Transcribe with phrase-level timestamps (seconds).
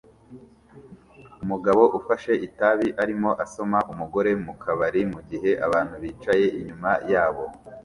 [1.43, 7.43] Umugabo ufashe itabi arimo asoma umugore mukabari mugihe abantu bicaye inyuma yabo